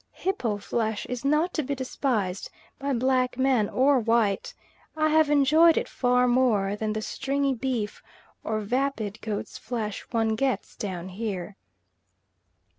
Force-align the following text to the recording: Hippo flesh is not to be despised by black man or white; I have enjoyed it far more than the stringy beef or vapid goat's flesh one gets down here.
Hippo 0.13 0.57
flesh 0.57 1.05
is 1.09 1.23
not 1.23 1.53
to 1.53 1.61
be 1.61 1.75
despised 1.75 2.49
by 2.79 2.91
black 2.91 3.37
man 3.37 3.69
or 3.69 3.99
white; 3.99 4.55
I 4.97 5.09
have 5.09 5.29
enjoyed 5.29 5.77
it 5.77 5.87
far 5.87 6.27
more 6.27 6.75
than 6.75 6.93
the 6.93 7.03
stringy 7.03 7.53
beef 7.53 8.01
or 8.43 8.61
vapid 8.61 9.21
goat's 9.21 9.59
flesh 9.59 10.01
one 10.09 10.29
gets 10.35 10.75
down 10.75 11.09
here. 11.09 11.55